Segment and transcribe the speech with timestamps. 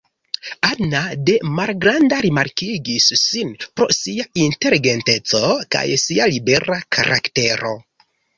[0.67, 5.43] Ana de malgranda rimarkigis sin pro sia inteligenteco
[5.77, 7.77] kaj sia libera karaktero.